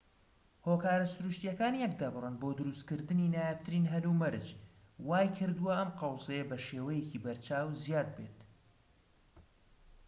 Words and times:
هۆکارە 0.67 1.07
سروشتیەکان 1.13 1.73
یەکدەبڕن 1.83 2.35
بۆ 2.41 2.49
دروستکردنی 2.59 3.31
نایابترین 3.35 3.85
هەلومەرج 3.93 4.45
وای 5.07 5.27
کردوە 5.37 5.71
ئەم 5.77 5.89
قەوزەیە 5.99 6.47
بەشێوەیەکی 6.51 7.23
بەرچاو 7.23 7.67
زیاد 7.83 8.07
ببێت 8.17 8.39